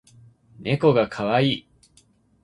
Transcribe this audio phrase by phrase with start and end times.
[0.59, 1.67] ねこがかわいい